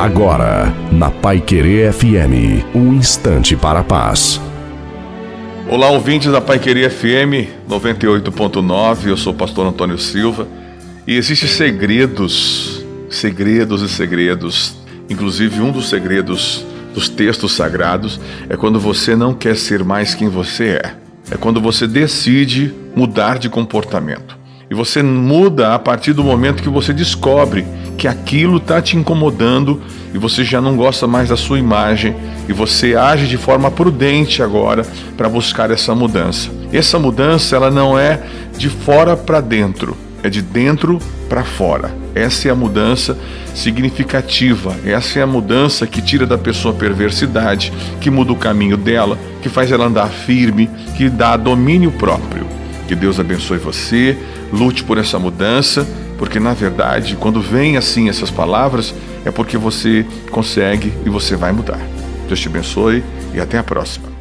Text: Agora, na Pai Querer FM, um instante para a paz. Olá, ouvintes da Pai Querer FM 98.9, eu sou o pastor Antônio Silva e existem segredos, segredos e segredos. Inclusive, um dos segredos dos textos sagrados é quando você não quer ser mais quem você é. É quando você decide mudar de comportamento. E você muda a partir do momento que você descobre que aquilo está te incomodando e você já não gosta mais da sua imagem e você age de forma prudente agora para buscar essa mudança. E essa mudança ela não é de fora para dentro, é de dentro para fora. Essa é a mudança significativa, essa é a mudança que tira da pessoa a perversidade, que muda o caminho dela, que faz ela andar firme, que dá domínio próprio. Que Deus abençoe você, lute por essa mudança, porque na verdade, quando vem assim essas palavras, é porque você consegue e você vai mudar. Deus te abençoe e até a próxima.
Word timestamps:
Agora, 0.00 0.74
na 0.90 1.10
Pai 1.10 1.42
Querer 1.42 1.92
FM, 1.92 2.64
um 2.74 2.94
instante 2.94 3.54
para 3.54 3.80
a 3.80 3.84
paz. 3.84 4.40
Olá, 5.68 5.90
ouvintes 5.90 6.32
da 6.32 6.40
Pai 6.40 6.58
Querer 6.58 6.90
FM 6.90 7.68
98.9, 7.68 9.08
eu 9.08 9.16
sou 9.18 9.34
o 9.34 9.36
pastor 9.36 9.66
Antônio 9.66 9.98
Silva 9.98 10.48
e 11.06 11.14
existem 11.16 11.50
segredos, 11.50 12.82
segredos 13.10 13.82
e 13.82 13.90
segredos. 13.90 14.74
Inclusive, 15.10 15.60
um 15.60 15.70
dos 15.70 15.90
segredos 15.90 16.64
dos 16.94 17.10
textos 17.10 17.52
sagrados 17.52 18.18
é 18.48 18.56
quando 18.56 18.80
você 18.80 19.14
não 19.14 19.34
quer 19.34 19.54
ser 19.54 19.84
mais 19.84 20.14
quem 20.14 20.30
você 20.30 20.80
é. 20.82 20.94
É 21.30 21.36
quando 21.36 21.60
você 21.60 21.86
decide 21.86 22.72
mudar 22.96 23.38
de 23.38 23.50
comportamento. 23.50 24.39
E 24.70 24.74
você 24.74 25.02
muda 25.02 25.74
a 25.74 25.80
partir 25.80 26.12
do 26.12 26.22
momento 26.22 26.62
que 26.62 26.68
você 26.68 26.92
descobre 26.92 27.66
que 27.98 28.06
aquilo 28.06 28.58
está 28.58 28.80
te 28.80 28.96
incomodando 28.96 29.82
e 30.14 30.18
você 30.18 30.44
já 30.44 30.60
não 30.60 30.76
gosta 30.76 31.08
mais 31.08 31.28
da 31.28 31.36
sua 31.36 31.58
imagem 31.58 32.14
e 32.48 32.52
você 32.52 32.94
age 32.94 33.26
de 33.26 33.36
forma 33.36 33.68
prudente 33.68 34.44
agora 34.44 34.86
para 35.16 35.28
buscar 35.28 35.72
essa 35.72 35.92
mudança. 35.92 36.50
E 36.72 36.76
essa 36.76 37.00
mudança 37.00 37.56
ela 37.56 37.68
não 37.68 37.98
é 37.98 38.22
de 38.56 38.68
fora 38.68 39.16
para 39.16 39.40
dentro, 39.40 39.96
é 40.22 40.30
de 40.30 40.40
dentro 40.40 41.00
para 41.28 41.42
fora. 41.42 41.92
Essa 42.14 42.46
é 42.46 42.50
a 42.52 42.54
mudança 42.54 43.18
significativa, 43.52 44.76
essa 44.84 45.18
é 45.18 45.22
a 45.22 45.26
mudança 45.26 45.84
que 45.84 46.00
tira 46.00 46.26
da 46.26 46.38
pessoa 46.38 46.72
a 46.72 46.78
perversidade, 46.78 47.72
que 48.00 48.08
muda 48.08 48.32
o 48.32 48.36
caminho 48.36 48.76
dela, 48.76 49.18
que 49.42 49.48
faz 49.48 49.72
ela 49.72 49.86
andar 49.86 50.08
firme, 50.08 50.70
que 50.96 51.08
dá 51.08 51.36
domínio 51.36 51.90
próprio. 51.90 52.39
Que 52.90 52.96
Deus 52.96 53.20
abençoe 53.20 53.56
você, 53.56 54.18
lute 54.52 54.82
por 54.82 54.98
essa 54.98 55.16
mudança, 55.16 55.86
porque 56.18 56.40
na 56.40 56.52
verdade, 56.52 57.14
quando 57.14 57.40
vem 57.40 57.76
assim 57.76 58.08
essas 58.08 58.32
palavras, 58.32 58.92
é 59.24 59.30
porque 59.30 59.56
você 59.56 60.04
consegue 60.32 60.92
e 61.06 61.08
você 61.08 61.36
vai 61.36 61.52
mudar. 61.52 61.78
Deus 62.26 62.40
te 62.40 62.48
abençoe 62.48 63.04
e 63.32 63.38
até 63.38 63.58
a 63.58 63.62
próxima. 63.62 64.19